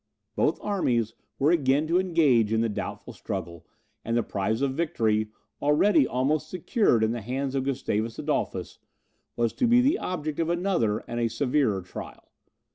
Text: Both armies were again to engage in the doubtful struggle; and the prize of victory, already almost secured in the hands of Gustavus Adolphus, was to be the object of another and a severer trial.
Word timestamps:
Both 0.35 0.57
armies 0.63 1.13
were 1.37 1.51
again 1.51 1.85
to 1.85 1.99
engage 1.99 2.51
in 2.51 2.61
the 2.61 2.69
doubtful 2.69 3.13
struggle; 3.13 3.67
and 4.03 4.17
the 4.17 4.23
prize 4.23 4.63
of 4.63 4.73
victory, 4.73 5.29
already 5.61 6.07
almost 6.07 6.49
secured 6.49 7.03
in 7.03 7.11
the 7.11 7.21
hands 7.21 7.53
of 7.53 7.65
Gustavus 7.65 8.17
Adolphus, 8.17 8.79
was 9.35 9.53
to 9.53 9.67
be 9.67 9.79
the 9.79 9.99
object 9.99 10.39
of 10.39 10.49
another 10.49 11.03
and 11.07 11.19
a 11.19 11.27
severer 11.27 11.83
trial. 11.83 12.31